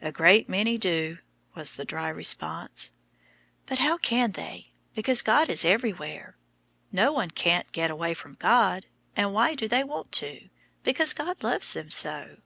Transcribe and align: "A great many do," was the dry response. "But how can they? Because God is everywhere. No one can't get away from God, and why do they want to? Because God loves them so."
"A 0.00 0.10
great 0.10 0.48
many 0.48 0.78
do," 0.78 1.18
was 1.54 1.72
the 1.76 1.84
dry 1.84 2.08
response. 2.08 2.90
"But 3.66 3.80
how 3.80 3.98
can 3.98 4.32
they? 4.32 4.72
Because 4.94 5.20
God 5.20 5.50
is 5.50 5.62
everywhere. 5.62 6.38
No 6.90 7.12
one 7.12 7.28
can't 7.30 7.70
get 7.70 7.90
away 7.90 8.14
from 8.14 8.36
God, 8.36 8.86
and 9.14 9.34
why 9.34 9.54
do 9.54 9.68
they 9.68 9.84
want 9.84 10.10
to? 10.12 10.48
Because 10.84 11.12
God 11.12 11.42
loves 11.42 11.74
them 11.74 11.90
so." 11.90 12.38